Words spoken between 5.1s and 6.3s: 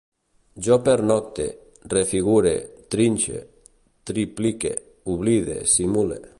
oblide, simule